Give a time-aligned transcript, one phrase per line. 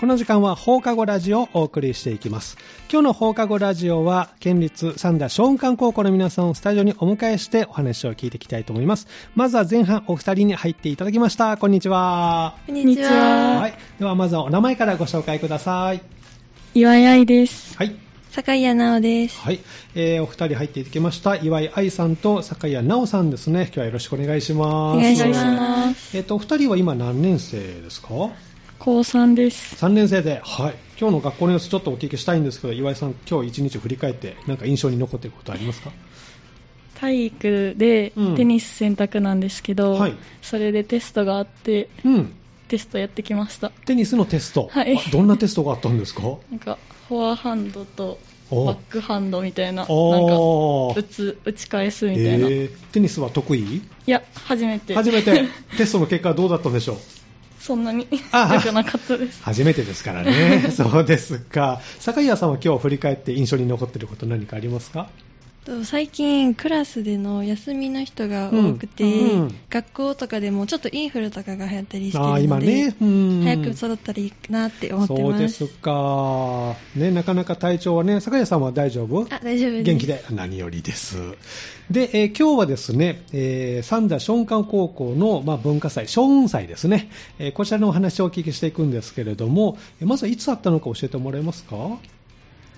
[0.00, 2.58] この時間は放課後ラジオをお送りしていきます。
[2.92, 9.08] 今日の放課後ラジオは、県立三田小雲館高校の皆さんをスタジオにお迎えしてお話を聞いていきたいと思います。
[9.34, 11.56] まずは前半お二人に入っていただきました。
[11.56, 12.56] こんにちは。
[12.66, 13.58] こんにちは。
[13.60, 13.74] はい。
[13.98, 16.02] ではまずはお名前からご紹介ください。
[16.74, 17.74] 岩井愛です。
[17.78, 17.96] はい。
[18.32, 19.40] 坂井奈緒です。
[19.40, 19.60] はい、
[19.94, 26.14] えー、お二人入っていただきました岩井愛さんと坂井奈緒さんですね今日はよろしくお願いしますお願いします。
[26.14, 28.28] えっ、とお二人は今何年生ですか？
[28.86, 29.84] 高3です。
[29.84, 35.90] 3年生で、はい、今日の学校の様子ちょっとお聞きしたいんですけど岩井さん今日一日振り返って何か印象に残っていることありますか？
[36.94, 38.36] 体育でうん。
[38.36, 40.14] テニス選択なんですけど、はい。
[40.40, 42.32] それでテストがあってうん。
[42.68, 43.70] テストやってきました。
[43.70, 44.96] テニスのテスト、はい。
[44.96, 46.22] あどんなテストがあったんですか？
[46.52, 46.78] なんか
[47.08, 48.20] フォアハンドと
[48.52, 48.66] お。
[48.66, 49.94] バックハンドみたいななんか
[50.96, 52.70] 打つ打ち返すみたいな、いえー。
[52.92, 53.82] テニスは得意？
[54.06, 54.94] や初めて。
[54.94, 55.42] 初めて。
[55.76, 56.96] テストの結果はどうだったんでしょう？
[57.66, 60.70] そんなにあ良くなかったです初めてですからね。
[60.74, 61.80] そうですか。
[61.98, 65.08] 坂井さんは今日振り返って印象に残っていること何かありますか？
[65.66, 72.96] と最近クラスでの休みの人が多くて、うんうん学校とかでもちょっとインフルとかが流行ったりしてるので、ね。
[72.98, 75.38] うん早く育ったらいいなって思ってそうま。
[75.38, 76.76] ですすか。
[76.94, 79.26] ね、なかなか体調はね、坂井さんは大丈夫？
[79.28, 79.82] あ、大丈夫です。
[79.82, 81.16] 元気で何よりです。
[81.90, 91.98] で、えー今日はですね、えー三田松漢高校の、まあ、文化祭、松雲祭ですね、えーこちらのお話をお聞きしていくんですけれども、えーまずはいつあったのか教えてもらえますか？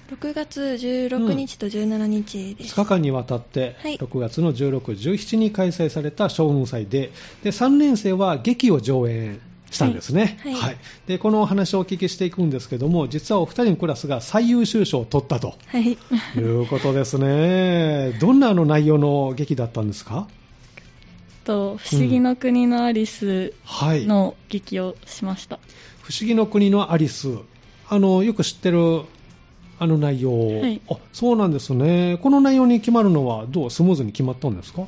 [0.08, 2.74] 6月16日と17日です。
[2.74, 3.98] 2日間にわたって、はい。
[3.98, 9.38] 6月の16、17に開催された将軍祭でで3年生は劇を上演
[9.70, 10.54] したんですね、はい。
[10.54, 10.76] はい。
[11.06, 15.56] でこのお話をお聞きしていくんですけども実はお二人のクラスが最優秀賞を取ったと。
[15.66, 15.98] はい。
[16.36, 18.16] いうことですね。
[18.18, 20.26] どんなあの内容の劇だったんですか？
[21.44, 24.06] と不思議の国のアリスはい。
[24.06, 25.58] の劇をしました、
[26.00, 27.36] 不思議の国のアリス。
[27.90, 29.02] あのよく知ってる
[29.80, 30.30] あの内容、
[30.66, 30.80] い。
[30.90, 32.18] あそうなんですね。
[32.22, 34.86] この内容に決まるのはどうスムーズに決まったんですか？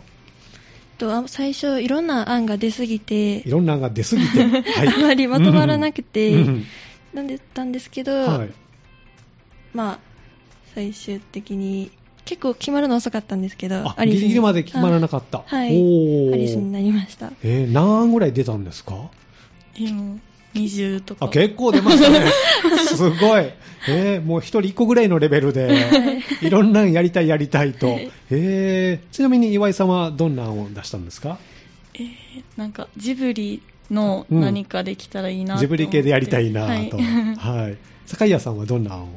[1.29, 3.39] 最初いろんな案が出すぎて。
[3.39, 4.89] い、ろんな案が出すぎて、 はい。
[4.89, 6.65] あまりまとまらなくて、うん
[7.15, 8.51] なんでたんですけど、はい。
[9.75, 9.99] まあ
[10.75, 11.91] 最終的に
[12.25, 15.43] 結構決まるの遅かったんですけどあギリギリまで決まらなかった。
[15.47, 15.71] はい。
[15.77, 16.35] おー。
[16.35, 17.33] アリスになりました。
[17.43, 19.11] えー何案ぐらい出たんですか？
[19.79, 20.19] でも
[20.55, 22.21] 20とかあ結構出ましたね。
[22.87, 23.51] すごい。
[23.89, 25.71] えーもう一人一個ぐらいのレベルで、
[26.43, 27.99] いろんな案やりたいやりたいと。
[28.31, 31.39] えーちなみに岩井さんはどんな案を出したんですか？
[31.95, 32.09] えー
[32.57, 36.97] なんかジブリの何かできたらいいなとジ思って、ブリ系でやりたいなと。
[36.99, 37.77] はいはい。
[38.07, 39.09] 坂井さんはどんな案を？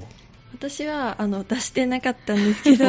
[0.55, 2.85] 私はあの出してなかったんですけど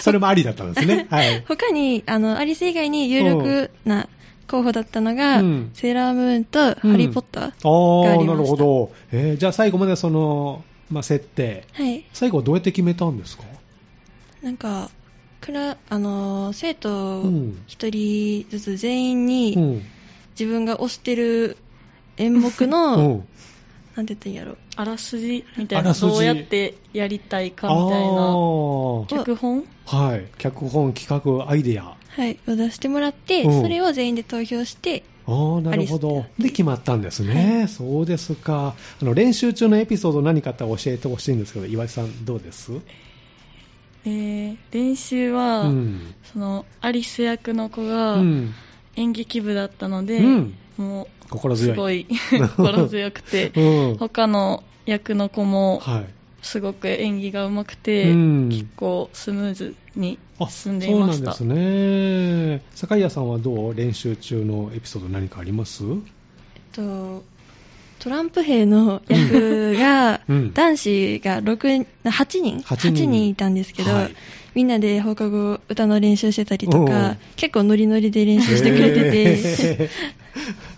[0.00, 1.06] それもありだったんですね。
[1.10, 1.44] はい。
[1.48, 4.08] 他にあのアリス以外に有力な
[4.46, 5.70] 候補だったのが、うん。
[5.74, 8.92] セーラームーンとハリー・ポッター、ああ、ながありましたるほど。
[9.12, 12.04] えーじゃあ最後までその、まあ、設定、はい。
[12.12, 13.44] 最後はどうやって決めたんですか？
[14.42, 14.90] なんか
[15.40, 16.90] クラあの生徒
[17.22, 17.62] うん。
[17.66, 19.82] 一人ずつ全員に、うん。
[20.38, 21.56] 自分が推してる
[22.18, 23.28] 演目の、うん。
[23.96, 29.64] なんて言ったんやろあらすじみたいなあらすじどうやってやりたいかみたいなあー脚本？
[29.86, 30.26] はい。
[30.38, 31.96] 脚本、企画、アイデア。
[32.08, 36.28] はいを出してもらって、うんそれを全員で投票してああ、なるほどアリ。
[36.34, 37.66] スで、決まったんですね。
[37.68, 38.74] そうですか。
[39.00, 42.72] あの、練習中のエピソード何かあったら教えてほしいんですけど、岩井さん、どうです？
[44.04, 46.14] えー練習は、うん。
[46.32, 48.52] そのアリス役の子うがん。
[48.96, 51.74] 演劇部だったので、うんもう心強い。
[51.74, 52.06] すごい
[52.56, 53.96] 心強くてうん。
[53.98, 56.06] 他の役の子もはい。
[56.42, 62.62] すごく演技が上手くて、うん結構スムーズにあ、進んでいましたそうなんですね。
[62.74, 63.74] 坂井さんはどう？
[63.74, 65.82] 練習中のエピソード何かあります？
[65.84, 65.98] えっ
[66.72, 67.24] と
[68.06, 70.54] トランプ兵の役が、うん。
[70.54, 73.26] 男子が6 8人？8人。
[73.26, 74.14] いたんですけど、はい。
[74.54, 79.90] みんなで放課後歌の練習してたりとうんか結構ノリノリで練習してくれてて、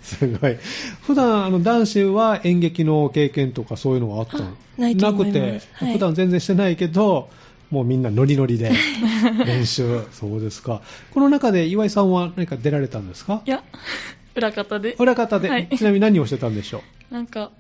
[0.02, 0.56] すごい。
[1.02, 4.38] 普段あの男子は演劇の経験とかそういうのはあった
[4.80, 5.66] ないと思います。
[5.66, 5.92] くて、はい。
[5.92, 7.28] 普段全然してないけど、
[7.70, 8.72] もうみんなノリノリで
[9.44, 10.00] 練習。
[10.12, 10.80] そうですか。
[11.12, 13.42] この中で岩井さんは何か出られたんですか？
[13.44, 13.62] いや
[14.38, 14.94] 裏方で。
[14.99, 15.69] 裏方で、はい。
[15.69, 17.14] ちなみに何をしてたんでしょう？
[17.14, 17.50] なんか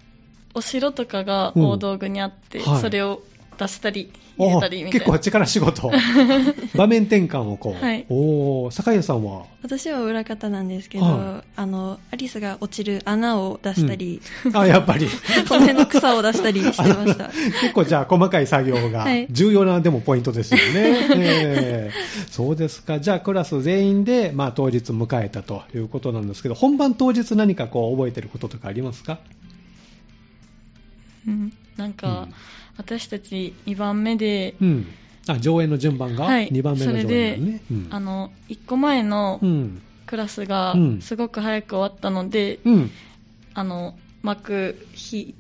[0.54, 2.80] お城とかが大道具にあって、うんはい。
[2.80, 3.22] それを
[3.58, 5.90] 出したり入れたりみたい結構な力仕事。
[6.76, 7.84] 場面転換をこう。
[7.84, 9.44] はいおー、坂井さんは？
[9.62, 14.20] 私は裏方なんですけど、はあのアリスが落ちる穴を出したり、
[14.52, 15.08] あ、やっぱり。
[15.48, 17.28] 骨の草を出したりしてました。
[17.60, 20.64] 結構じゃあ細かい作業がはい重要なでもポイントですよね。
[21.16, 23.00] えーそうですか。
[23.00, 29.18] じゃあクラス全員で、まあ、当日迎えたということなんですけど、本番当日何かこう覚えてることとかありますか？
[31.26, 32.34] うんなんか、うん
[32.78, 34.86] 私たち2番目で、うん。
[35.26, 37.60] あ、上演の順番がはい2番目の上それで演ね。
[37.70, 39.82] うんあの1個前のうん。
[40.06, 42.90] クラスがうんすごく早く終わったので、うん。
[43.52, 45.34] あの幕ひ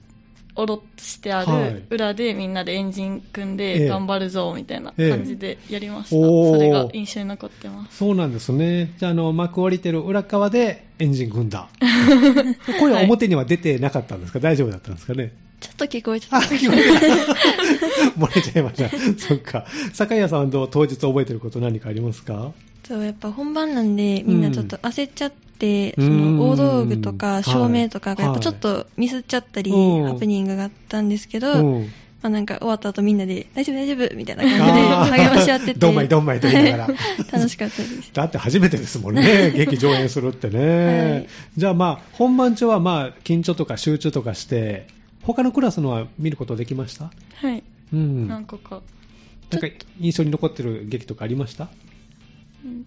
[0.58, 8.92] 下ろしてあはいる裏でみんなでエンジン組んええで頑張るぞみたいな感じでやりました、おーそれが印象に残ってますそうなんですね。
[8.98, 11.68] じゃあ、あの、幕降りてる裏側でエンジン組んだ。
[12.80, 15.32] 声は表には出てなかったんですか、大丈夫だったんですかね？
[15.60, 16.36] ちょっと聞こえてた。
[16.38, 18.20] あ、聞こえた。
[18.20, 18.90] 漏れちゃいました。
[19.18, 19.66] そっか。
[19.92, 22.52] 坂谷さんはどう当日覚えてること何かありますか？
[22.86, 26.06] そうやっぱ本番なんでみんなちょっと焦っちゃって、うん。
[26.06, 27.18] その大道具とはい。
[27.18, 30.04] か照明とかがやっぱちょっとミスっちゃったり、うん。
[30.06, 31.92] ハプニングがあったんですけど、うん。
[32.22, 36.84] まあ、なんか終わった後みんなで大丈夫大丈夫みたいな感じで励まし合っててどんまいどんまいと言いながら。
[36.86, 36.96] は い
[37.32, 38.10] 楽しかったです。
[38.12, 41.12] だって初めてですもんね、 劇上演するってね。
[41.12, 41.26] はい。
[41.56, 44.86] じゃあまあ、本番中はまあ、緊張とか集中とかして、
[45.28, 47.10] 他のクラスのは見ることできました？
[47.34, 48.26] はい、うん。
[48.28, 48.80] 何個か、
[49.50, 49.68] なんか
[50.00, 51.68] 印象に残ってる劇とかありました？
[52.64, 52.86] うん。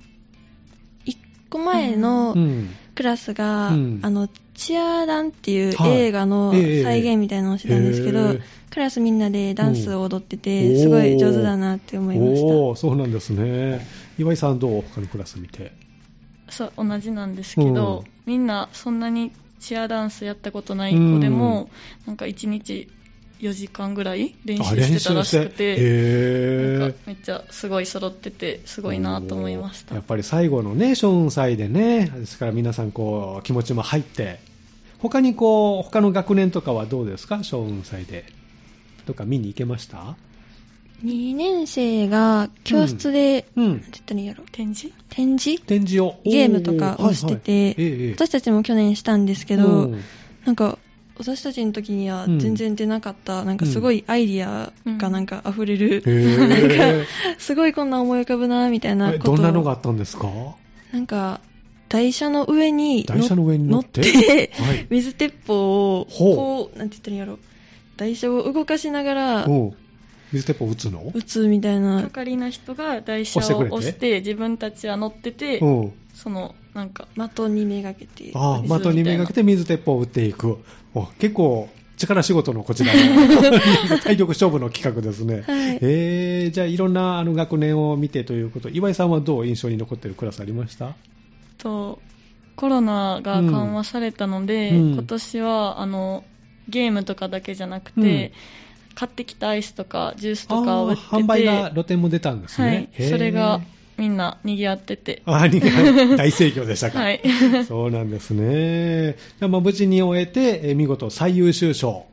[1.06, 1.18] 1
[1.52, 2.70] 個前のうん。
[2.96, 4.00] クラスが、うん。
[4.02, 8.42] あのチアダンっていうはい映画のええ再現みたいなのをしてたんですけど、へえ
[8.72, 10.82] クラスみんなでダンスを踊ってて、うん。
[10.82, 12.48] すごい上手だなって思いました。
[12.48, 13.86] おーそうなんですね。
[14.18, 14.82] 岩井さんどう？
[14.82, 15.74] 他のクラス見て。
[16.50, 21.70] そう同じなんですけど、みんなそんなにチアダンスやったことない子でも、
[22.06, 22.90] なんか1日
[23.40, 25.04] 4時間ぐらい練習して。
[25.04, 26.80] たらしくて、へー。
[26.80, 29.96] なんかめっちゃすごい揃ってて、すごいなと思いました。
[29.96, 30.04] やっ。
[30.04, 34.40] ぱり最後のね、ショーン祭でね、ですから皆さんこう気持ちも入って、
[35.00, 38.26] 他にこう、他の学年とかはどうですか、ショーン祭で。
[39.06, 40.16] とか見に行けました？
[41.04, 43.68] 2年生が教室で、うん。
[43.70, 44.44] なんて言ったらいいやろ？
[44.52, 44.96] 展示？
[45.10, 45.62] 展示？
[45.64, 46.20] 展示を？
[46.24, 47.76] ゲームとかをしてて、はいはい。
[47.78, 50.02] ええ私たちも去年したんですけど、うん。
[50.46, 50.78] なんか
[51.18, 57.06] 私たちの時にはうん全然出なかった、なんかすごいアイディアがなんか溢れる、へ
[57.38, 59.36] すごいこんな思い浮かぶなみたいなことを。
[59.36, 60.30] どんなのがあったんですか？
[60.94, 61.42] なんか
[61.90, 64.02] 台車の上に台車の上に乗って？
[64.54, 64.88] はい。
[64.90, 66.36] 水鉄砲をほう。
[66.36, 67.40] こうなんて言ったらいいんやろ？
[67.98, 69.50] 台車を動かしながらう。
[69.50, 69.74] ん
[70.32, 71.12] 水鉄砲撃つの？
[71.14, 72.04] 撃つみたいな。
[72.04, 75.94] 係の人が台車を押して自分たちは乗ってて、うん。
[76.14, 80.60] その、なんか、的にめがけてああ、水的にめがけて水鉄砲を撃っていく。
[80.94, 85.42] お結構、力仕事のこちらの体力勝負の企画ですね。
[85.42, 85.80] はい。
[85.82, 90.96] えー、じゃあいろんなあの学年を見てということ、岩井さんはどう印象に残っているクラスありました？
[91.58, 92.00] と、
[92.56, 94.94] コロナが緩和されたので、うん。
[94.94, 96.24] 今年は、あの、
[96.68, 98.34] ゲームとかだけじゃなくて、
[98.96, 102.90] 買ってきたアイスとかジュースとかを売ってて、販売が露店も出たんですね。
[102.98, 103.62] はい、それが
[103.98, 107.00] みんな賑わってて、あー大盛況でしたか。
[107.00, 107.22] はい
[107.68, 109.14] そうなんですね。
[109.14, 112.06] じゃあまあ無事に終えて、えー見事最優秀賞。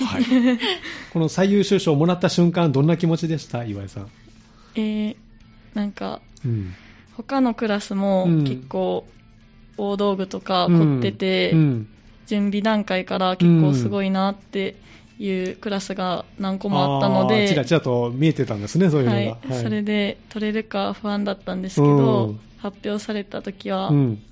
[0.00, 0.24] はい。
[1.12, 3.64] この最優秀賞をもらった瞬間、どんな気持ちでした？
[3.64, 4.08] 岩井さん。
[4.74, 5.16] えー、
[5.74, 6.74] なんか、うん。
[7.16, 9.06] 他のクラスもうん結構
[9.76, 11.88] 大道具とか凝ってて、うん
[12.26, 14.76] 準備段階から結構すごいなって
[15.18, 19.18] いうクラスが何個もあったのあーちらで、ちらと見えてたんですね、そういうのが。
[19.54, 24.22] はいそれで取れるか不安だったんですけうどん、発表された時は、うん。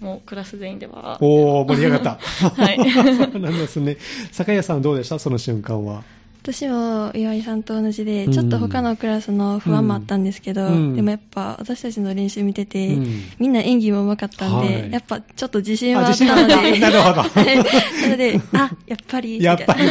[0.00, 2.18] もうクラス全員では、おー、盛り上がった。
[2.60, 3.98] はい そうなんですね。
[4.32, 5.20] 酒屋さんどうでした？
[5.20, 6.02] その瞬間は。
[6.42, 8.32] 私も岩井さんと同じで、うん。
[8.32, 10.96] ちょっと他のクラスの不安もあったんですけど、うん。
[10.96, 13.22] でもやっぱ私たちの練習見てて、うん。
[13.38, 14.92] みんな演技も上手かったんで、はい。
[14.92, 17.22] やっぱちょっと自信はああったので、 なるほど。
[17.22, 17.56] はい
[18.02, 19.88] なので、あ、やっぱり、やっぱり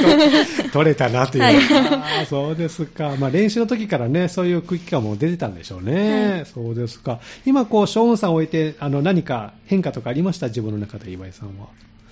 [0.73, 1.43] 取れたなという。
[1.43, 2.25] はい。
[2.25, 3.15] そうですか。
[3.17, 6.31] まあ練習の時からね、そういう空気感も出てたんでしょうね。
[6.31, 6.45] はい。
[6.45, 7.21] そうですか。
[7.45, 10.47] 今こう、ショーンさんを置いて、あの、何か変化とかありました？
[10.47, 11.67] 自分の中で岩井さんは。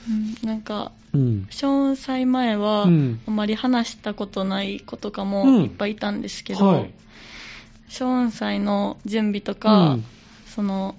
[0.08, 0.48] うん。
[0.48, 1.48] なんか、うん。
[1.50, 3.20] ショーン祭前は、うん。
[3.28, 5.30] あまり話したことない子とかうん。
[5.30, 6.92] もいっぱいいたんですけど、はい。
[7.88, 10.06] ショーン祭の準備とか、うん。
[10.46, 10.96] その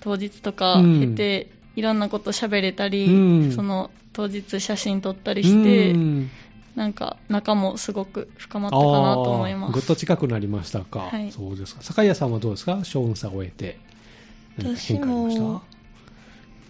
[0.00, 1.00] 当日とかうん。
[1.00, 3.10] 経て、いろんなこと喋れたり、う
[3.46, 3.52] ん。
[3.52, 6.30] その当日写真撮ったりして、うん。
[6.76, 9.72] なんか仲もすごく深まったかなと思います。
[9.72, 11.00] ぐっと近くなりましたか。
[11.00, 11.30] はい。
[11.32, 11.82] そうですか。
[11.82, 12.80] 酒屋さんはどうですか？
[12.84, 13.78] ショーンさんを終えて。
[14.58, 15.42] 私変化ありました？
[15.42, 15.62] も、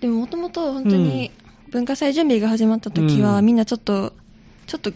[0.01, 1.31] でももともと本当に
[1.71, 4.13] 文化祭準備が始まった時は、うんみんなちょっと、
[4.67, 4.93] ちょっと、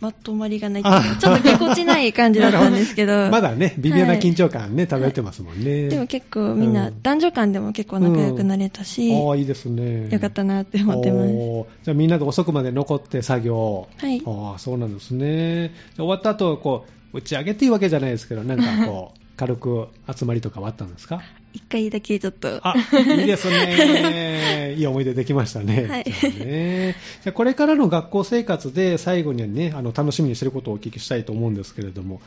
[0.00, 5.88] まとまりがないちょっとぎこちない感じだったんですけど、 まだね、微妙な緊張感ね、漂ってますもんね。
[5.88, 10.08] でも結構みんな、うん男女間でも結構仲良くなれたし、ああ、いいですね。
[10.10, 11.84] よかったなって思ってます。
[11.84, 13.88] じゃあみんなで遅くまで残って作業。
[13.96, 15.72] はいああ、そうなんですね。
[15.96, 21.20] 終わった後、こう、打ち上げっていうわけじゃないですけど、なんかこう、 軽く集まりとかはあったんですか？
[21.52, 22.60] 一回だけちょっと。
[22.62, 22.74] あ、
[23.18, 24.74] いいですね。
[24.78, 25.86] いい思い出できましたね。
[25.88, 26.94] はいじゃあね
[27.24, 32.20] じゃあこれからの学校生活で最後にはね、あの、楽しみにしてることをお聞きしたいと思うんですけれども、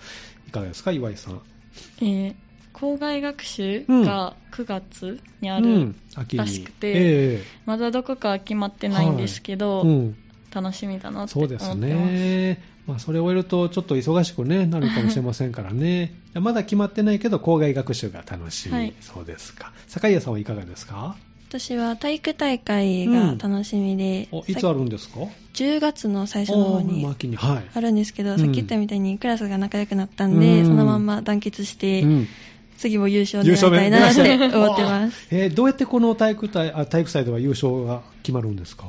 [0.49, 1.41] いかがですか、岩井さん。
[2.01, 2.35] えー
[2.73, 5.95] 校外学習が9月にある。
[6.35, 10.15] らしくてえまだどこかは決まってないんですけど、えうん。
[10.53, 12.07] 楽しみだなってそうで思ってます。
[12.07, 12.74] すね。
[12.87, 16.13] まあ、それを終えると、ちょっと忙しく、ね、なるかもしれませんからね。
[16.35, 18.75] まだ決まってないけど、校外学習が楽しみ。
[18.75, 18.93] はい。
[19.01, 19.71] そうですか。
[19.87, 21.15] 坂井さんはいかがですか？
[21.49, 25.19] 私は体育大会が楽しみで、おいつあるんですか
[25.53, 27.05] ？10月の最初の方に。
[27.73, 28.39] あるんですけど、うん。
[28.39, 30.65] さっき言ったみたいにクラスが仲良くなったんで、うん。
[30.65, 32.27] そのまんま団結して、うん。
[32.77, 34.21] 次も優勝狙いたいなって
[34.55, 35.27] 思ってます。
[35.31, 36.69] えーどうやってこの体育体
[37.01, 38.85] 育祭では優勝が決まるんですか？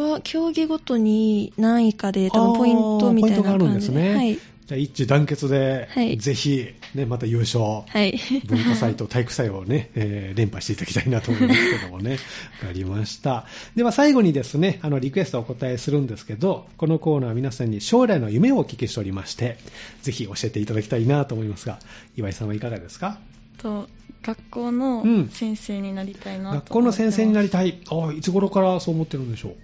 [0.00, 3.80] は競技ごとに何位かで多分ポイントみたいな感じで。
[3.80, 4.14] すね。
[4.14, 4.38] はい。
[4.66, 8.18] じゃあ一致団結で、はいぜひ、ね、また優勝、はい。
[8.46, 12.18] 文化祭と体育祭をね、えー連覇していただきたいなと思いますけどもね。
[12.62, 13.46] わかりました。
[13.76, 19.56] では最後にですね、あの、リクエストをお答えするんですけど、このコーナーは皆さんに将来の夢をお聞きしておりまして、
[20.02, 21.78] ぜひ教えていただきたいなと思いますが、
[22.16, 23.18] 岩井さんはいかがですか？
[23.58, 23.88] と
[24.24, 27.78] 学校のうん先生になりたいなと思ってます、学校の先生になりたい。
[27.88, 29.56] ああ、いつ頃からそう思ってるんでしょう？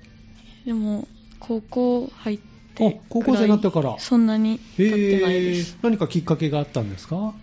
[0.65, 1.09] でも
[1.41, 2.39] 高校入っ
[2.75, 3.99] てあ高校生になってから。
[3.99, 5.79] そんなに経ってないでへすー。
[5.83, 7.35] 何かきっかけがあったんですか？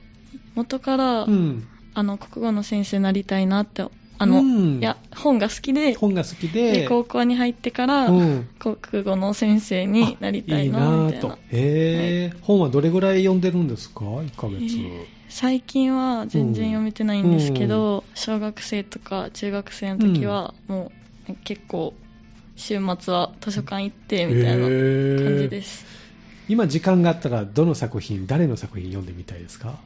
[0.55, 1.67] 元から、うん。
[1.93, 3.85] あの国語の先生になりたいなって
[4.17, 4.79] あの、うん。
[4.79, 6.71] いや本が好きで本が好きで。
[6.71, 8.47] で、高校に入ってから、うん。
[8.59, 11.37] 国語の先生になりたいなみたいな。
[11.51, 14.55] へえ、本はどれぐらい読んでるんですか ?1 ヶ月。
[14.63, 20.91] えー最近は全然読めてないんですけど、小学生とか中学生の時はも
[21.29, 21.93] う結構
[22.59, 25.85] 週末は図書館行ってみたいな感じです、
[26.47, 29.79] 今時間があったらどの作品、誰の作品読んでみたいですか？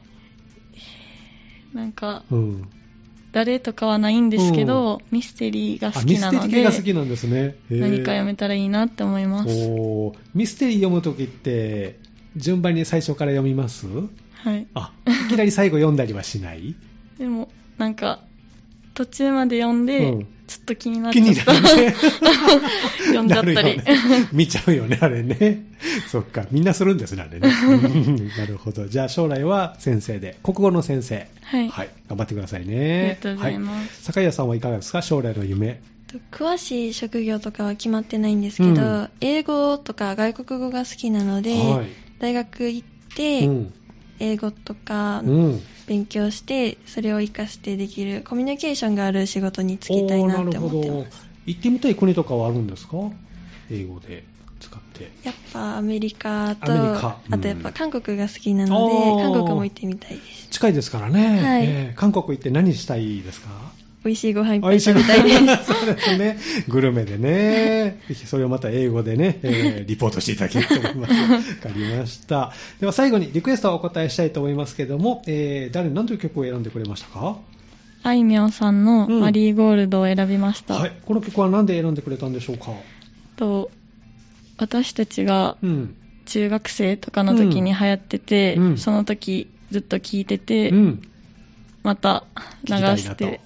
[1.72, 2.68] なんかうん。
[3.32, 7.56] 誰とかはないんですけど、ミステリーがあ、好ミステリー系きなのでが好きなんですね。
[7.70, 7.80] へー。
[7.80, 9.48] 何か読めたらいいなって思います。
[9.48, 10.14] おー。
[10.34, 11.98] ミステリー読むときって、
[12.36, 13.86] 順番に最初から読みます？
[14.34, 14.66] はい。
[14.74, 14.92] あ、
[15.26, 16.76] いきなり最後読んだりはしない？
[17.18, 18.20] でもなんか
[18.94, 21.94] 途中まで読んで、うんちょっと気になっ気にちゃったなるね。
[23.06, 23.84] 読んじゃったりね
[24.30, 25.64] 見ちゃうよね、あれね。
[26.12, 27.48] そっか、みんなするんですね、あれね。
[27.64, 28.86] うんなるほど。
[28.86, 31.26] じゃあ将来は先生で、国語の先生。
[31.44, 33.00] はい、頑張ってくださいね。
[33.00, 35.00] ありがとうございますはい坂谷さんはいかがですか？
[35.00, 35.80] 将来の夢。
[36.08, 41.86] と詳しい職業とかは決まってないんですけど、うん英語とか外国語が好きなので、はい。
[42.18, 43.72] 大学行って、うん。
[44.20, 45.60] 英語とかうん。
[45.86, 51.26] 勉強して、それを活かしてできるコミュニケーションがある仕事に就きたいなって思ってます。。
[51.44, 52.96] 行ってみたい国とかはあるんですか？
[53.70, 54.24] 英語で
[54.60, 55.10] 使って。
[55.24, 60.48] やっぱアメリカと、うんあとやっぱ韓国が好きなので、韓国も行ってみたいです。
[60.50, 61.42] 近いですからね。
[61.42, 63.48] はいえー韓国行って何したいですか？
[64.04, 65.72] 美味しいご飯いっぱい食べたいです。
[65.72, 66.38] そうですね。
[66.68, 68.00] グルメでね。
[68.06, 71.14] ぜひそれをまた英語でね、えーリポートしていただけると思います。
[71.14, 72.52] わかりました。
[72.80, 77.38] では最後にリクエストをお答えしたいと思いますけども、えー誰、何という曲を選んでくれましたか？
[78.02, 80.92] あいみょんさんのマリーゴールドを選びました、はい。
[81.06, 82.72] この曲は何で選んでくれたんでしょうか？
[83.36, 83.70] と
[84.58, 85.96] 私たちがうん。
[86.26, 91.02] 中学生とかの時に流行ってて、うんその時ずっと聴いてて、うん。
[91.82, 92.24] また
[92.64, 93.40] 流して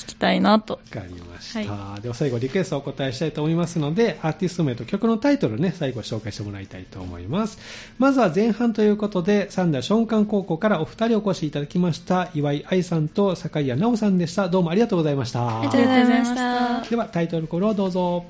[0.00, 0.74] 聴きたいなと。
[0.74, 7.58] わかりました、はでは最後リクエストをお答えしたいと思いますのでアーティスト名と曲のタイトルね最後紹介してもらいたいと思います。
[7.98, 14.48] まずは前半ということで三田松漢高校からお二人お越しいただきました岩井愛さんと坂井谷直さんでした。
[14.48, 15.60] どうもありがとうございました。
[15.60, 16.88] ありがとうございました。
[16.88, 18.24] ではタイトルコールをどうぞ。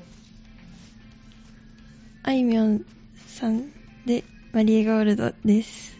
[2.23, 2.85] あいみょん
[3.27, 3.71] さん
[4.05, 5.90] でマリーゴールドです。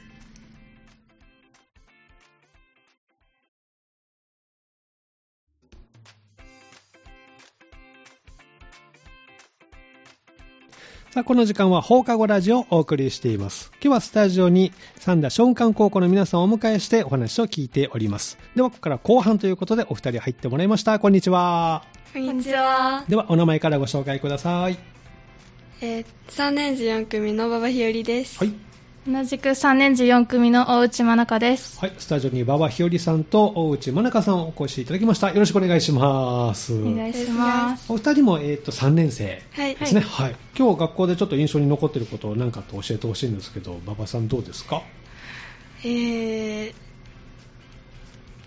[11.12, 13.70] さあ、この時間は放課後ラジオをお送りしています。
[13.82, 18.38] 今日はスタジオに三田松漢高校の皆さんをお迎えしてお話を聞いております。
[18.56, 21.00] では、ここから後半ということでお二人入ってもらいました。
[21.00, 21.84] こんにちは。
[22.14, 23.04] こんにちは。
[23.10, 24.78] では、お名前からご紹介ください。
[25.82, 28.38] えー、3年次4組の馬場ひよりです。
[28.40, 28.71] はい。
[29.08, 31.80] 同じく3年次4組の大内真中です。
[31.80, 35.32] はい、スタジオに馬場ひよりさんと大内真中さんをお越しいただきました。
[35.32, 36.74] よろしくお願いします。
[36.80, 37.92] お願いします。
[37.92, 39.76] お二人も、えー、と3年生はい。
[39.76, 44.84] ですね、はい今日学校でちょっと印象に残っていることを何かと教えてほしいんですけど、馬場さんどうですか？
[45.84, 46.74] えー、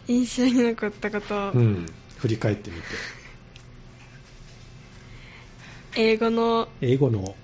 [0.06, 1.86] 印象に残ったこと、うん、
[2.18, 2.84] 振り返ってみて。
[5.96, 7.34] 英語の、英語の、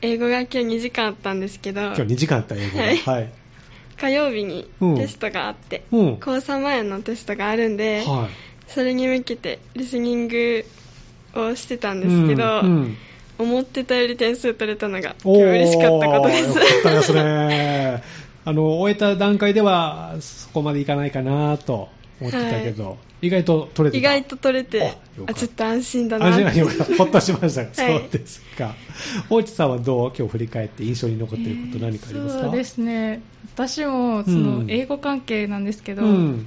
[0.00, 2.84] 英語が今日2時間あったんですけど、今日2時間あった英語が。
[2.84, 3.32] はいはい。
[4.00, 6.16] 火曜日にうんテストがあって、うん。
[6.18, 8.70] 高3前のテストがあるんで、はい。
[8.70, 10.64] それに向けてリスニング
[11.34, 12.96] をしてたんですけど、うんうん
[13.38, 18.02] 思ってたより点数取れたのが今日嬉しかったことですよかったですね。
[18.44, 21.88] あの、終えた段階では、そこまでいかないかなと
[22.20, 24.14] 思ってたけど、意外と取れてた。
[24.14, 28.74] 意外と取れてあちょっと安心だな安心ほっとしましたが、 はいそうですか。
[29.30, 33.22] 大地さんはどう今日振り返って印象に残っていること何かありますか、そうですね
[33.54, 36.46] 私もそうんの英語関係なんですけど、うん。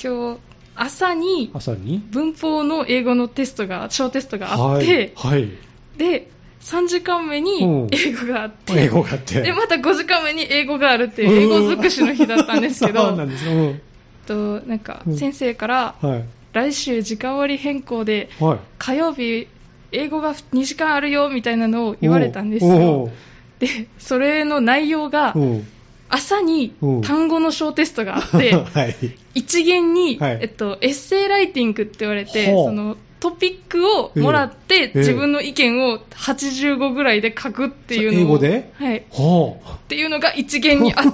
[0.00, 0.40] 今日
[0.76, 2.02] 朝に朝に？
[2.10, 5.38] 文法の英語のテストが小テストがあって、はい。
[5.38, 5.48] はい。
[5.96, 9.42] で3時間目にうん英語があって、英語があって。
[9.42, 13.52] でまた5時間目に英語があるっていう英語尽くしの日だったんですけ そうどなんですよ。
[13.52, 13.80] うん
[14.28, 16.24] となんかうん先生からはい。
[16.52, 18.58] 来週時間割変更ではい。
[18.78, 19.48] 火曜日
[19.92, 23.10] 英語が2時間あるよみたいなのを言われたんですよ
[23.58, 25.66] でそれの内容がうん。
[26.10, 28.96] 朝にうん単語の小テストがあって はい。
[29.34, 38.72] 一元に、はいえっと、エッセイライティングって言われてほうそのトピックをもらって、ええ自分の意見を85ぐらいで書くっていうのを英語で？
[38.78, 41.10] はい、ほっていうのが一元にあって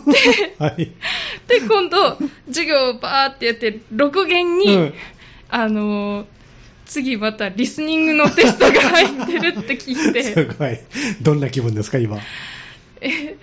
[0.58, 0.62] う。
[0.62, 0.90] はい。
[1.48, 2.18] で今度
[2.48, 4.94] 授業をバーってやって6元に、うん
[5.48, 6.26] あのー
[6.86, 10.78] 次またリスニングのテストが入ってるって聞い すてごい。
[11.22, 12.18] どんな気分ですか、今？
[13.00, 13.36] え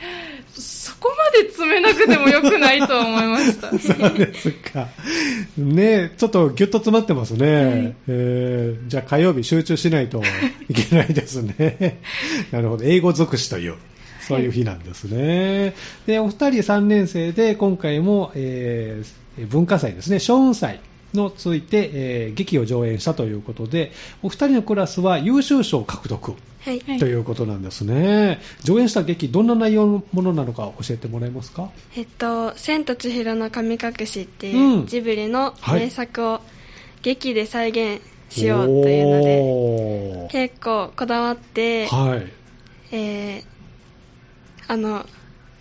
[0.54, 4.90] そこまで詰めなくてもよくないとは思いました そうですか。
[5.58, 7.56] ねちょっとギュッと詰まってますね。
[7.56, 10.22] はいえーじゃあ火曜日集中しないと
[10.70, 12.00] いけないですね。
[12.52, 12.84] なるほど。
[12.84, 13.76] 英語尽くしという。
[14.28, 15.74] そういう日なんですね。
[16.06, 20.82] で、お二人3年生で今回も、えー文化祭ですね、小雲祭
[21.14, 23.92] のついて、えー劇を上演したということで、
[24.24, 26.32] お二人のクラスは優秀賞を獲得。
[26.64, 28.40] はい、はいということなんですね。
[28.64, 31.72] 上演した劇、どんな内容のものなのか教えてもらえますか？
[31.96, 36.42] えっと「千と千尋の神隠し」っていううんジブリの名作を
[37.02, 42.32] 劇で再現しようというので、結構こだわって、はい。
[42.92, 43.44] えー
[44.68, 45.06] あの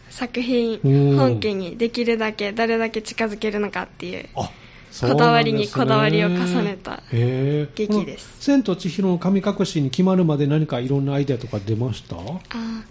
[0.09, 4.51] 作品うん本家にできるだけどれだけ近づけるのかっていうあ
[5.01, 8.37] こだわりにこだわりを重ねた劇です。
[8.41, 12.17] 千と千尋の神隠しに決まるまで何かいろんなアイデアとか出ました？
[12.17, 12.83] あー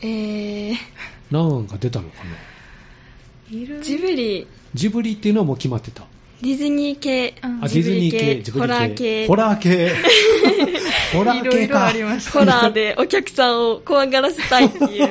[0.00, 0.76] えー。
[1.30, 3.82] 何か出たのかな？
[3.82, 4.46] ジブリ。
[4.74, 6.04] ジブリっていうのはもう決まってた。
[6.42, 7.34] ディズニー系。
[7.42, 8.66] ああ、ディズニー系、ジブリ系。
[8.66, 9.26] ホラー系。
[9.28, 9.90] ホラー系。
[11.16, 11.56] ホラー系か。
[11.56, 12.30] いろいろありました。
[12.32, 15.10] ホラーでお客さんを怖がらせたいっていう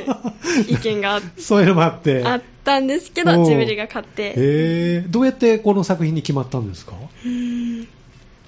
[0.70, 2.24] 意見があ そういうのもあって。
[2.26, 6.94] あったんですけどジブリが勝ってへーどうやってこの作品に決まったんですか？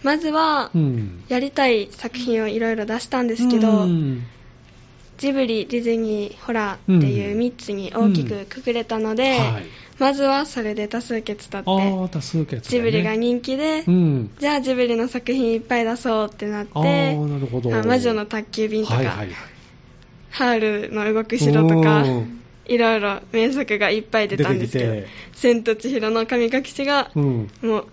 [0.03, 1.23] まずはうん。
[1.29, 4.23] やりたい作品をいろいろ出したんですけど、うん
[5.17, 9.63] ジブリ、ディズニー、ホラーっていう3つに大きくくくれたので、はい。
[9.97, 12.61] まずはそれで多数決取あって、ー、多数決、ね。
[12.63, 14.29] ジブリが人気で、うん。
[14.37, 17.15] じゃあジブリの作品いっぱい出そうってなって、
[17.85, 19.29] 魔女の宅急便とか、はいはいはい。
[20.31, 27.49] ハールの動く城とかうん、いろいろ名作がいっぱい出たんですけど千と千尋の神隠しが、うん。
[27.61, 27.85] もう、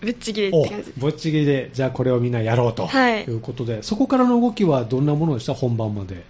[0.00, 0.92] ぶっちぎりっおて感じ。
[0.96, 5.54] ぼっちぎりで、じゃあこれをみんなやろうと、はいい、うことで、そこからの動きはどんなものでした？
[5.54, 6.24] 本番まで。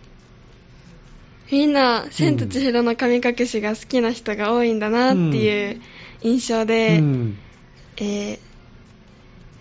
[1.51, 5.81] みんな、千と千尋の神隠しが好きな人が多いんだなっていう
[6.23, 7.39] 印象で、うん。
[7.99, 8.39] えー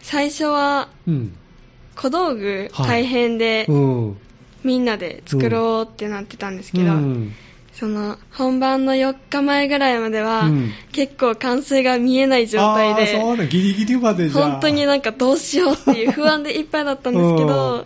[0.02, 1.36] 最初はうん。
[1.96, 4.18] 小道具はい大変で、うん。
[4.64, 7.34] みんなで作ろうってなってたんですけど、うん
[7.76, 14.52] その本番の4日前ぐらいまでは、うん結構完成が見えない状態あーそうで、ね、ギリギリまでじゃあ。
[14.52, 17.86] 本当になんかどうしようっていう不安でいっぱいだったんですけど、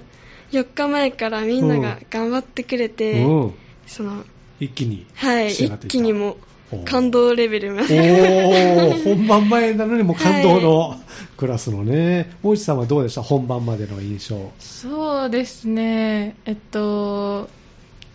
[0.51, 3.53] 4日前からみんなが頑張ってくれて、うん。
[3.87, 4.23] その
[4.59, 5.07] 一気に。
[5.15, 8.93] はい、一気にもー感動レベルまおで。
[8.93, 10.99] ー、本番前なのにも感動の
[11.35, 12.31] クラスのね。
[12.43, 13.23] 大内さんはどうでした？
[13.23, 14.51] 本番までの印象。
[14.59, 17.49] そうですね、えっと、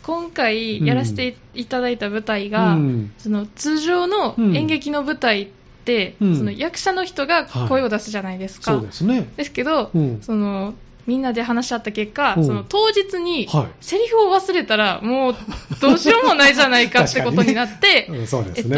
[0.04, 3.12] 今回やらせていただいた舞台が、うん。
[3.18, 5.48] その通常の演劇の舞台っ
[5.84, 6.36] て、うん。
[6.36, 8.72] その役者の人が声を出すじゃないですか。
[8.72, 9.28] そうですね。
[9.36, 10.20] ですけど、うん。
[10.22, 10.74] その
[11.06, 12.46] みんなで話し合った結果、うん。
[12.46, 13.66] その当日にはい。
[13.80, 15.36] セリフを忘れたら、もう
[15.80, 18.26] どうしようもないじゃないかってことになって、うん。
[18.26, 18.62] そうでえっ。
[18.64, 18.68] と、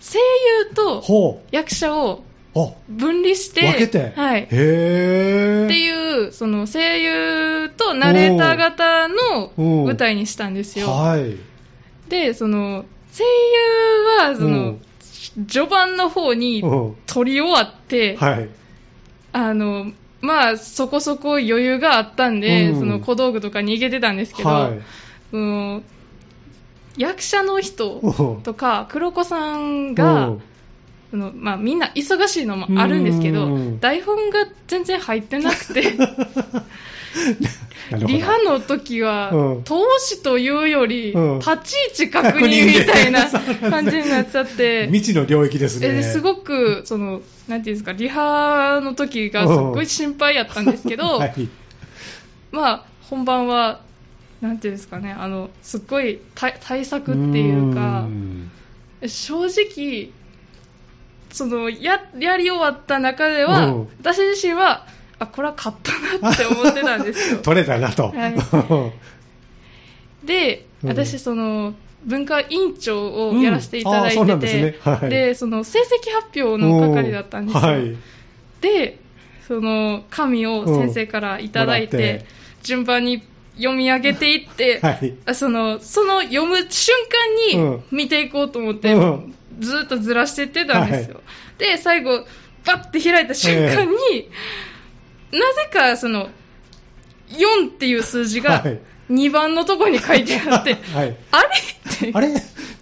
[0.00, 2.24] 声優とほ役者を
[2.88, 4.12] 分離して、分けて？
[4.14, 4.44] はい。
[4.44, 10.88] っていう、その声優とナレーター型のうん舞台にしたんですよ。
[10.88, 11.36] はい。
[12.08, 14.78] で、その、声優は、その、
[15.48, 18.48] 序盤の方にうん撮り終わって、はい。
[19.32, 19.90] あの、
[20.20, 24.80] まあ、そこそこ余裕があったんで、うんその小道具とか逃げてたんですけど、はい。
[25.30, 25.82] その
[26.96, 28.00] 役者の人
[28.44, 30.34] とか黒子さんが、
[31.14, 33.48] そのまあ、みんな忙しいのもあるんですけど、
[33.78, 35.92] 台本が全然入ってなくて。
[38.04, 39.30] リハの時は、
[39.64, 41.16] 投資というより、立
[41.92, 43.30] ち位置確認みたいな
[43.70, 46.02] 感じになっちゃって、未知の領域ですね。
[46.02, 51.48] すごく、その、なんていうんですか、リハの時がすごい心配やったんですけど、 はい、
[52.50, 53.82] まあ、本番は、
[54.40, 58.08] なんていうんですかね、あの、すっごい対策っていうか、
[59.06, 60.10] 正直、
[61.34, 64.86] そのややり終わった中では、私自身は
[65.18, 67.38] あこれは勝ったなって思ってたんですよ。
[67.42, 68.92] 取れたなと、は
[70.22, 75.08] い、 で私その文化委員長をやらせていただいてて、うん。
[75.08, 77.96] で、はい、その成績発表の係だったんですよ、はい、
[78.60, 79.00] で
[79.48, 82.24] その紙を先生からいただいて、うん、
[82.62, 83.24] 順番に
[83.56, 86.94] 読み上げていって、はい、そのその読む瞬
[87.52, 91.20] 間に見ていこうと思って、うん、ずっとずらしていってたんですよ、
[91.58, 92.24] で最後
[92.64, 94.74] バッて開いた瞬間に、えー
[95.34, 96.28] なぜかその
[97.28, 98.64] 4っていう数字が
[99.10, 102.10] 2番のところに書いてあって、 はい、あれって。
[102.14, 102.28] あれ？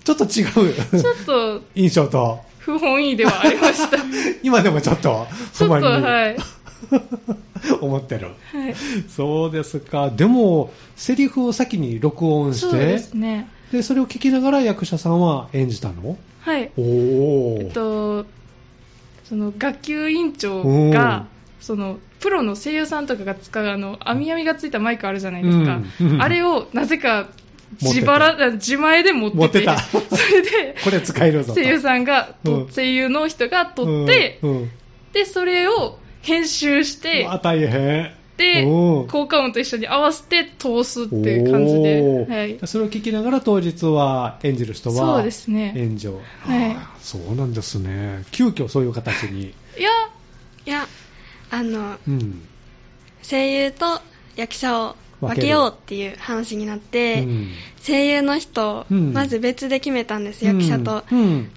[0.04, 2.40] ちょっと違うちょっと印象と。
[2.58, 3.96] 不本意ではありました。
[4.42, 6.36] 今でもちょっとちょっとはい
[7.80, 8.74] 思ってる、はい、
[9.08, 10.10] そうですか。
[10.10, 13.48] でもセリフを先に録音してそうですね。
[13.70, 16.16] でそれを聞きながら役者さんは演じたの？
[16.40, 16.70] はい。
[16.76, 18.26] おおえっと
[19.24, 21.26] その学級委員長が
[21.60, 27.28] そのプロの声優さんとかが使うあの網網がついたマイクあるじゃないですか、うんうん、あれをなぜか
[27.80, 29.78] 自腹自前で持っててた。
[29.80, 34.70] それで これ使えるぞ声優さんが、うん、声優の人が撮って、うん、
[35.12, 38.12] でそれを編集して大変。
[38.36, 45.74] で効果音と一緒に合わせて通すっていう感じで、はい、それを聞きながら当日は演じる人はそうですね。
[45.76, 46.76] 演じはい。
[47.00, 48.24] そうなんですね。
[48.32, 49.54] 急遽そういう形に。
[49.78, 49.90] いや
[50.64, 50.86] いや
[51.50, 52.42] あの、うん、
[53.22, 54.00] 声優と
[54.36, 57.50] 役者を分けようっていう話になって、うん、
[57.86, 61.04] 声優の人、うん、まず別で決めたんです、役者と。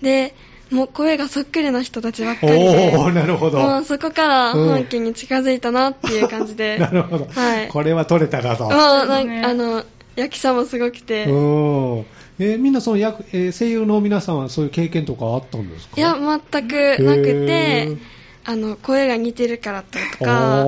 [0.02, 0.36] で
[0.72, 3.60] もう声がそっくりな人たちばっかりで、おなるほど。
[3.60, 8.64] もうそこから本家に近づいたなっていう感じで、 なるほど、はい、これは取れたなと。
[8.64, 9.84] もうなんかあの
[10.16, 11.26] 役者もすごくて。
[12.38, 15.94] えー、みんなその役、えー、声優の皆さんはそういう経験とかあったんですか？
[15.96, 16.16] いや、
[16.52, 17.96] 全くなくて、
[18.44, 20.66] あの声が似てるからとか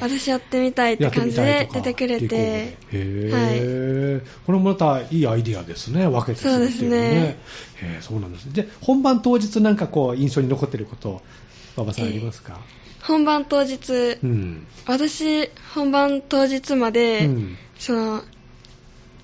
[0.00, 2.76] 私やってみたいって感じで出てくれて。
[2.92, 6.06] へはい、これもまたいいアイディアですね。
[6.06, 7.36] 分けてそうですね。
[7.76, 11.22] へそうなんですで本番当日なんかこう印象に残ってること
[11.76, 12.60] 馬場さんありますか、
[13.02, 18.22] 本番当日、うん、私本番当日まで、うん、その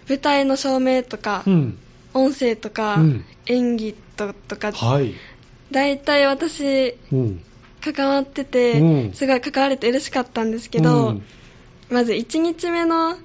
[0.08, 1.78] 舞台の照明とか、うん、
[2.12, 2.98] 音声とか、
[3.46, 5.14] 演技ととか、はい、
[5.70, 6.96] 大体私、
[7.80, 11.22] 関わってて、うん、すごい関われて嬉しかったんですけど、うん、
[11.90, 13.16] まず1日目の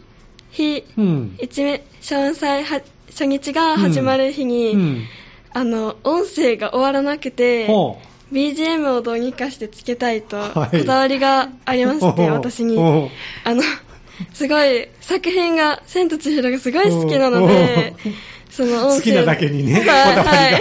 [0.51, 5.05] 日、うん、1目詳細初日が始まる日に、
[5.51, 7.67] あの音声が終わらなくて、
[8.31, 12.77] BGM をどうにかしてつけたいとこだわりがありまして、私に。
[13.43, 13.61] あの
[14.33, 17.93] すごい作品が「千と千尋」がすごい好きなので
[18.55, 18.95] その音声。
[18.97, 20.51] 好きなだけにね、は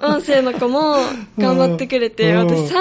[0.00, 0.96] い、音声の子も
[1.36, 2.72] 頑張ってくれて、私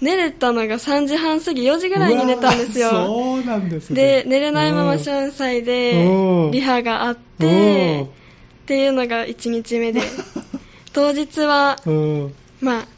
[0.00, 2.90] 寝れたのが3時半過ぎ4時ぐらいに寝たんですよ。
[2.90, 8.06] そうなんです、ね、で寝れないまま春祭でリハがあってっ
[8.66, 10.02] ていうのが1日目で。
[10.92, 11.76] 当日は
[12.60, 12.88] まあ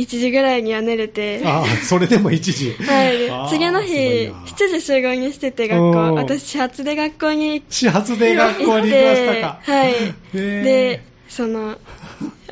[0.00, 1.42] 1時ぐらいには寝れて。
[1.44, 2.72] ああそれでも1時。
[2.82, 3.50] はい。
[3.50, 4.32] 次の日7
[4.68, 6.14] 時集合にしてて学校。
[6.14, 9.60] 私始発で学校に始発で学校に行きましたか。
[9.62, 9.94] はい。
[10.32, 11.76] でその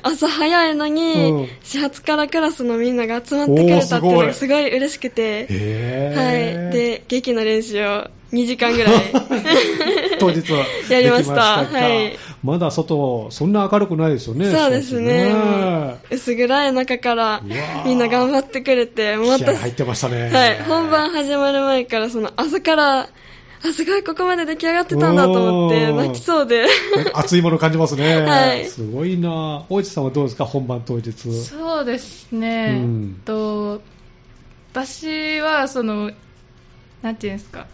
[0.03, 4.77] 朝早いのに、始発からクラスのみんなが集まってくれたっていうのがすごい。
[4.77, 5.47] 嬉しくて、
[6.15, 8.95] はい、で劇の練習を2時間ぐらい。
[10.21, 11.65] 当日は やりました。
[11.65, 15.99] はい、まだ外そんな明るくないですよねそうですね。
[16.11, 17.43] 薄暗い中から
[17.85, 26.67] みんな頑張ってくれてまた入ってましたね、はい、本番始まる前からその朝からあすごいここまで出来上がってたんだと思って泣きそうで。
[27.13, 29.65] 熱いもの感じますね、はい、すごいな。
[29.69, 31.13] 大地さんはどうですか本番当日。
[31.13, 33.83] そうですね、うん、と
[34.73, 36.13] 私はその
[37.03, 37.67] なんていうんですか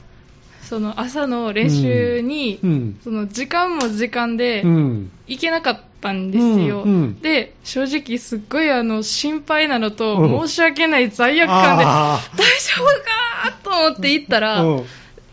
[0.69, 6.93] その朝の練習に、うん、その時間も時間で行けなかったんですよ、うん。
[6.93, 14.85] うん、で正直すっごいあの心配なのと、申し訳ない罪悪感で大丈夫かと思って行ったら、も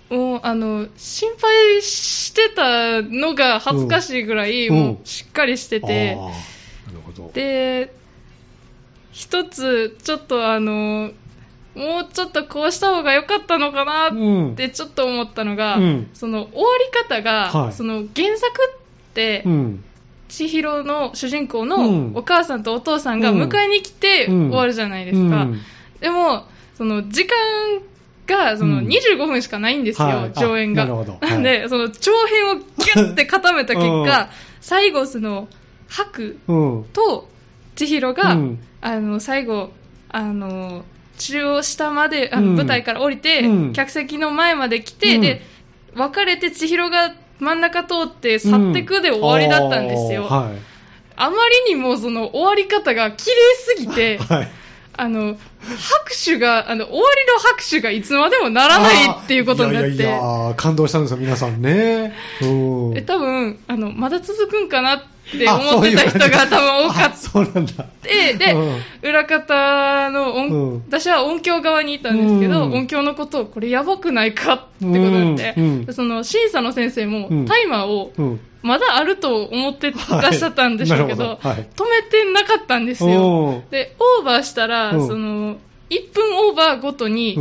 [0.10, 6.18] うあの心配してたのが恥ずかしいぐらい、もうしっかりしてて、
[7.34, 7.94] で
[9.12, 11.12] 一つちょっとあの
[11.76, 19.84] もうちょっとこうした方が良かったのかなってちょっと思ったのが、うん、その終わり方が、はい、その原作って、うん、
[20.28, 25.48] 千尋の主人公のお母さんとお父さんが迎えに来て終わるじゃないですか。
[26.00, 27.36] でも、その時間
[28.28, 30.86] がその25分しかないんですよ、はい、上演が。
[30.86, 30.96] な
[31.30, 34.30] なんで、その長編をギュッて固めた結果、
[34.62, 35.48] 最後、その、
[35.88, 36.36] 白
[36.94, 37.30] と
[37.76, 38.38] 千尋が、
[38.82, 39.72] あの、最後、
[40.10, 40.86] あの、
[41.22, 45.42] 中央下まで、あの舞台から降りて、客席の前まで来て、で、
[45.96, 50.24] 別れて千尋が真ん中通って去ってくで終わりだったんですよ。
[50.24, 50.58] はい、
[51.16, 54.52] あまりにもその終わり方が綺麗すぎて、 はい
[54.98, 59.90] あの、拍手が、あの、終わりの拍手がいつまでもならないっていうことになって。
[59.92, 62.14] いやいや感動したんですよ、皆さんね。
[62.96, 67.16] え、多分、あの、まだ続くんかなって思ってた人が多分多かった。
[67.16, 67.86] そうなんだ。
[68.04, 78.14] で、で、うん、裏方の音、うん、私は音響側にいたんですけど、うん、音響のことをこれやばくないかってことで、その審査の先生もタイマーを
[78.62, 83.64] まだあると思ってらっしゃったんでしょうけど、止めてなかったんですよ。
[83.72, 85.58] で、オーバーしたら、その、
[85.90, 87.38] 1分オーバーごとに、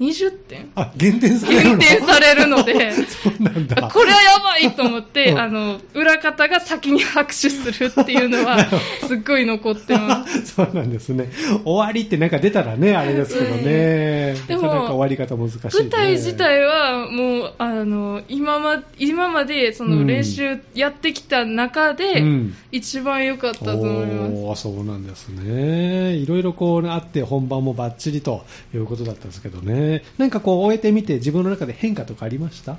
[0.00, 0.70] 20点？
[0.74, 1.78] あ、減点されるの？
[1.78, 3.90] 減点されるので、そうなんだ。
[3.92, 8.66] これはやばいと思って、うん、あの、裏方が先に拍手するっていうのは、
[9.06, 10.46] すっごい残ってます。
[10.54, 11.30] そうなんですね。
[11.64, 14.34] 終わりってなんか出たらね、あれですけどね。
[14.46, 24.32] でも、なんか終わり方難しい、ね、舞台自体は、もう、あの、今ま、今まで、その練習やってきた中で、うん、一番良かったと思います。
[24.34, 26.14] おそうなんですね。
[26.14, 29.85] いろいろこうあって、本番もバッチリということだったんですけどね。
[29.86, 30.02] ね。
[30.18, 32.78] なんかこう、終えてみて自分の中で変化とかありました？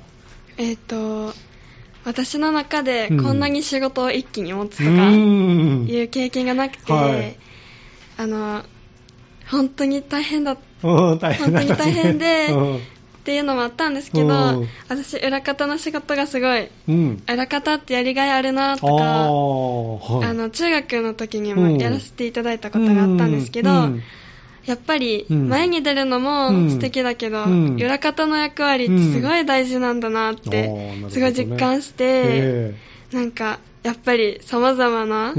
[0.56, 1.32] えっ、と、
[2.04, 7.36] 私の中でこんなに仕事を一気に持つとかいう経験がなくて、はい、
[8.16, 8.62] あの、
[9.50, 12.48] 本当に大変だ、本当に大変で、
[13.18, 24.02] っていうのもあったんですけど、私、裏方の仕事がすごい、うん、裏方ってやりがいあるなとか、あはい、あの中学の時にもやらせていただいたことがあったんですけど、うん
[24.68, 32.74] やっぱり前に出るのも素敵だけど、うん、裏方の役割ってすごい大事なんだなってすごい実感して、
[33.10, 35.32] なんかやっぱり様々な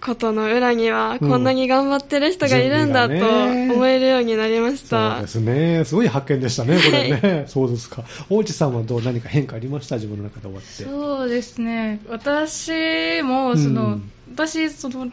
[0.00, 5.84] ことの裏にはこんなに頑張ってる人がいるんだと思えるようになりました、そうですね。
[5.84, 8.04] すごい発見でしたねこれね、そうですか。
[8.30, 10.84] 大内さんはどう何か変化ありました自分の中で終わって。
[10.84, 12.00] そうですね。
[12.08, 15.10] 私もその、うん、私その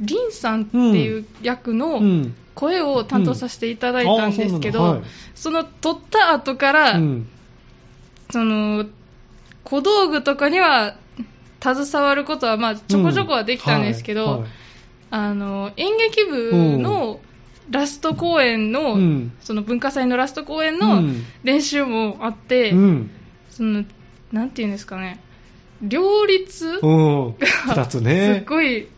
[0.00, 2.00] リンさんっていう役の
[2.58, 4.90] 声を担当させていただいたんですけど、うん。
[4.90, 5.02] はい、
[5.36, 7.28] その撮った後から、うん、
[8.30, 8.84] その
[9.62, 10.96] 小道具とかには
[11.62, 14.30] 携わることはまあちょこちょこはできたんですけど、うん。
[14.30, 14.40] はい。
[14.40, 14.50] はい、
[15.10, 17.20] あの演劇部の
[17.70, 18.96] ラスト公演の、
[19.40, 21.02] その文化祭のラスト公演の
[21.44, 22.72] 練習もあって、
[23.50, 23.84] その
[24.32, 25.20] なんていうんですかね
[25.80, 28.88] 両立が、つね、 すっごい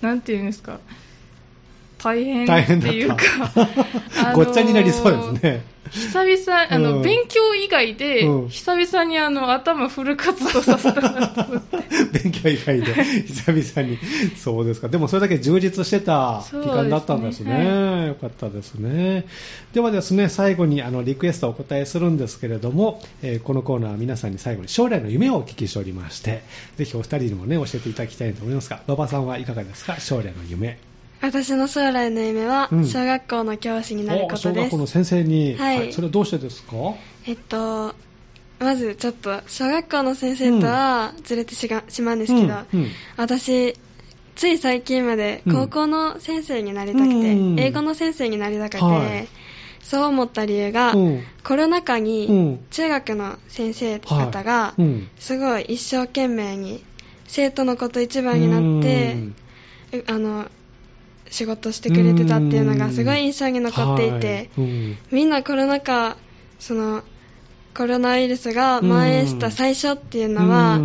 [0.00, 0.80] なんていうんですか、
[2.46, 3.16] 大変っていうか、
[4.34, 5.72] ごっちゃになりそうですね。
[5.92, 11.76] 久々、あの、うん、勉強以外で、久々にあの、頭フル活動させたなと思って。
[12.24, 12.94] 勉強以外で、
[13.26, 13.98] 久々に。
[14.36, 14.88] そうですか。
[14.88, 17.44] でもそれだけ充実してた期間だったんですね。
[17.44, 19.26] すねはい、よかったですね。
[19.74, 26.42] ではですね、最後にあの、リクエストをお答えするんですけれども、えー、このコーナーは皆さんに最後に将来の夢をお聞きしておりまして、
[26.78, 30.00] ぜひお二人にもね、教えていただきたいと思いますが、馬場さんはいかがですか？
[30.00, 30.78] 将来の夢。
[31.22, 36.76] 私の将来の夢は小学校の教師になることです、小学校の先生に、はい、はい、それはどうしてですか？
[37.26, 37.94] えっと
[38.58, 42.80] まずちょっと小学校の先生とはずれてしが、しまうんですけど、うん。
[42.80, 43.74] うん、私
[44.34, 47.18] つい最近まで高校の先生になりたくて、う
[47.54, 49.28] ん、英語の先生になりたくて、はい、
[49.82, 50.94] そう思った理由が、
[51.44, 54.74] コロナ禍に中学の先生方が
[55.18, 56.82] すごい一生懸命に
[57.26, 59.16] 生徒のこと一番になって、
[60.06, 60.46] あの
[61.32, 66.16] 仕事してくれてたっていうのがすごい印象に残っていて、うん、みんなコロナ禍
[66.58, 67.02] その
[67.74, 70.78] コロナウイルスが蔓延した最初っていうのは、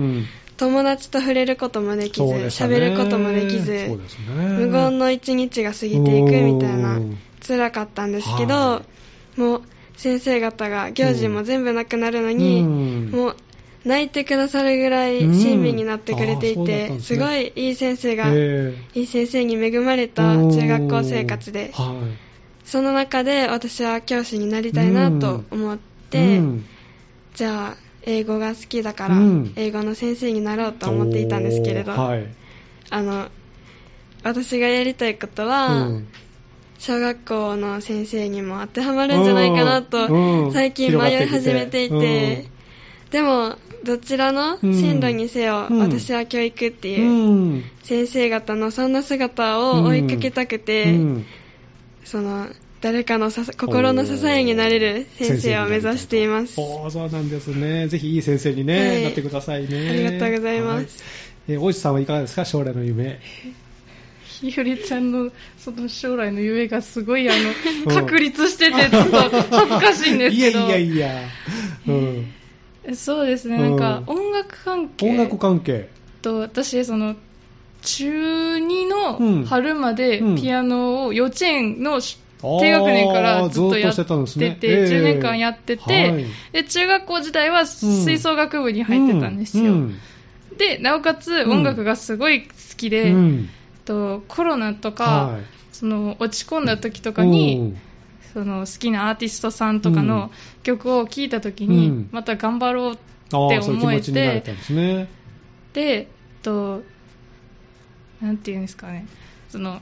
[0.56, 7.00] 友達と触れることもできず喋、ね、ることもできず、ね、無言の一日が過ぎていくみたいな
[7.46, 8.84] 辛かったんですけど、
[9.36, 9.62] もう
[9.98, 13.36] 先生方が行事も全部なくなるのに、もう
[13.88, 17.02] 泣いてくださるぐらい親身になってくれていて、うん。
[17.02, 25.78] すね、すごいいい先生が、いい先生に恵まれた中学校生活で、はい、その中で私は教師になりたいなと思っ
[26.10, 26.42] て、
[27.34, 32.28] じゃあ英語が好きだから、うん、英語の先生になろうと思っていたんですけれど、はい、
[32.90, 33.30] あの
[34.24, 36.08] 私がやりたいことは、うん、
[36.80, 42.57] 小学校の先生にも当てはまるんじゃないかなと、最近迷い始めていて、
[43.12, 51.00] でもどちらの進路にせよ、私は教育っていう先生方のそんな姿を追いかけたくて、
[52.04, 52.48] その
[52.82, 56.60] 誰かの心の支えになれる先生を目指しています。
[56.60, 57.88] おそうなんですね。
[57.88, 59.90] ぜひいい先生にね、はい、なってくださいね。
[59.90, 61.04] ありがとうございます、
[61.48, 62.46] はい、え大石さんはいかがですか？
[62.46, 63.20] 将来の夢。
[64.24, 67.54] ひよりちゃんのその将来の夢がすごいあの
[67.96, 70.68] 確立しててちょっと恥ずかしいんですけど。
[70.68, 71.22] いやいやいや、
[71.88, 72.34] うん、
[72.96, 73.58] そうですね。
[73.58, 75.90] なんか音楽関係音楽関係。
[76.22, 77.16] と私その
[77.82, 84.58] 中2の春までピアノを幼稚園の低学年からずっとやってて、ね。
[84.62, 89.76] えー、10年間やってて、はい、で中学校時代は吹奏楽部に入ってたんですよ、
[90.58, 93.50] でなおかつ音楽がすごい好きで、うん、
[93.86, 97.76] とコロナとか、はい、その落ち込んだ時とかに、
[98.38, 100.30] その好きなアーティストさんとかの
[100.62, 102.98] 曲を聴いた時に、また頑張ろうっ
[103.30, 105.08] て思えて、で、
[105.74, 106.08] ね、
[106.44, 106.84] と
[108.22, 109.08] なんていうんですかね。
[109.50, 109.82] その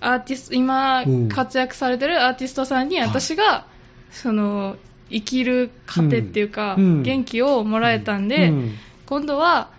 [0.00, 3.68] アーティスト今活躍されてるアーティストさんに私が、
[4.10, 4.74] その
[5.08, 8.52] 生きる糧っていうか、元気をもらえたんで、
[9.06, 9.70] 今度は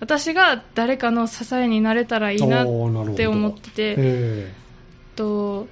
[0.00, 4.48] 私が誰かの支えになれたらいいなって思ってて、
[5.16, 5.68] と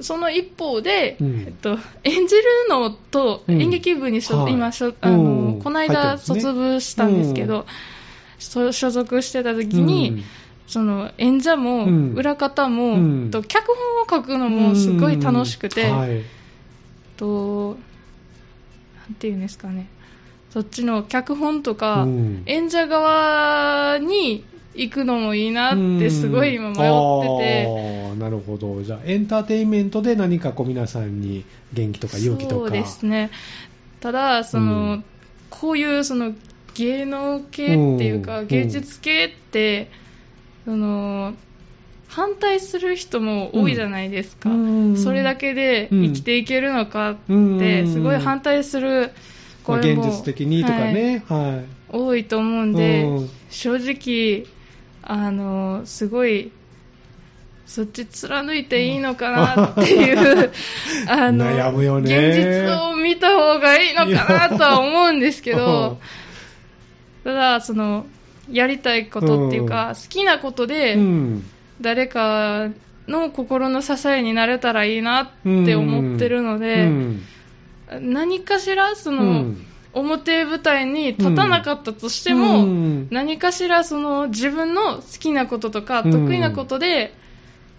[0.00, 10.24] その一方で、うん、えっと、演じるのと演劇部に、うん、今しょ、あのこの間卒部したんですけど、ね、所属してた時に、
[10.66, 16.22] その演者も裏方も、うん、と脚本を書くのもすごい楽しくて、はい、
[17.16, 17.76] と
[19.08, 19.88] なんていうんですかね。
[20.50, 22.06] そっちの脚本とか、
[22.46, 28.82] 演者側に行くのもいいなってすごい今迷ってて、あなるほど。
[28.82, 32.60] じゃあエンターテインメントで何かこう皆さんに元気とか勇気とか。
[32.62, 33.30] そうですね。
[34.00, 35.04] ただその、うん、
[35.50, 36.32] こういうその
[36.74, 39.90] 芸能系っていうか、芸術系って、
[40.64, 41.34] その
[42.08, 47.16] 反対する人も多いじゃないですか、うん、それだけで生きていけるのかっ
[47.58, 49.10] てすごい反対する
[49.64, 53.08] 声も、現実的にとかね、はい、はい、多いと思うんで、
[53.50, 54.46] 正直
[55.02, 56.52] あのすごい
[57.72, 60.50] そっち貫いていいのかなっていう、
[61.08, 62.28] あの、悩むよね。
[62.28, 65.98] 現実を見た方がいいのかなとは思うんですけど、
[67.24, 68.04] ただ、その、
[68.50, 70.98] やりたいことっていうか、好きなことで、
[71.80, 72.68] 誰か
[73.08, 75.28] の心の支えになれたらいいなっ
[75.64, 76.90] て思ってるので、
[78.00, 79.54] 何かしらその、
[79.94, 82.64] 表舞台に立たなかったとしても、
[83.10, 87.14] 何かしらその自分の好きなこととか得意なことで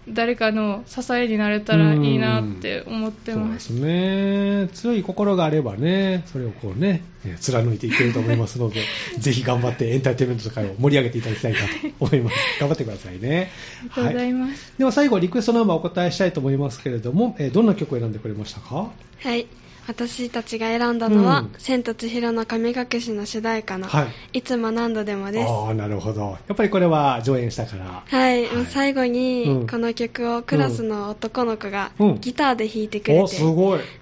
[0.08, 3.68] 誰かの支えになれたらいいなって思ってます。
[3.68, 4.68] そうですね。
[4.74, 7.02] 強い心があればね、それをこうね、
[7.40, 8.82] 貫いていけると思いますので、
[9.18, 11.66] ぜひ頑張ってエンターテインメントとかを盛り上げていただきたいかと
[12.00, 12.36] 思います。
[12.60, 13.50] 頑張ってくださいね。
[13.80, 14.50] ありがとうございます。
[14.50, 18.90] はい、では最後、リクエストナンバーお答えしたいと思いますけれども、えどんな曲を選んでくれましたか？
[19.20, 19.46] はい。
[19.86, 25.50] 私たちが選んだのは、うん、千と千尋の神隠しの主題歌の、はい、いつも何度でもです。
[25.50, 26.38] ああ、なるほど。
[26.48, 28.02] やっぱりこれは上演したから。
[28.06, 33.36] はい、はい、最後に、この曲をクラスの男の子がギターで弾いてくれて。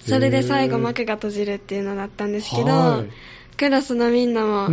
[0.00, 3.04] それで最後幕が閉じるっていうのだったんですけど、
[3.56, 4.68] クラスのみんなも、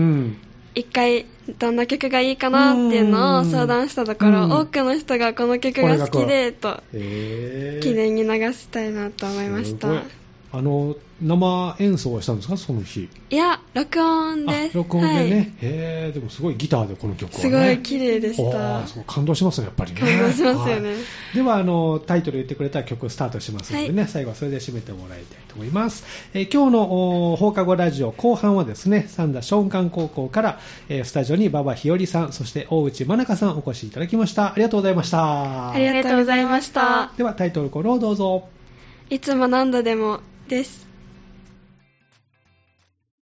[0.75, 1.25] 一回
[1.57, 10.03] どんな曲がいいかなっていうのを相談したところ、多くの人がこの曲が好きでと記念に流したいなと思いました。
[10.51, 13.07] あの生演奏はしたんですか、その日。
[13.29, 14.71] いや、録音で。
[14.73, 15.13] 録音でね。
[15.15, 18.81] はい、へえ、でもすごいギターでこの曲は、ね、すごい綺麗でした。
[19.05, 19.99] 感動しますね、やっぱりね。
[19.99, 20.89] 感動しますよね。
[20.89, 26.03] はい、ではあの、タイトル言ってくれたら曲スタートしますのでね、はい、最後はそれで締めてもらいたいと思います。
[26.33, 34.53] えー、今日の放課後ラジオ後半はですね、三田松漢高校から、えー、スタジオに馬場日和さん、そして大内真中さんお越しいただきました。
[34.53, 35.73] ありがとうございました。
[35.73, 37.11] ありがとうございました。
[37.17, 38.47] ではタイトルコールをどうぞ。
[39.11, 40.88] いつも何度でもです。